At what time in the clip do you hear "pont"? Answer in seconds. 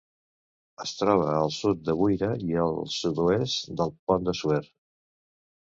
4.11-4.31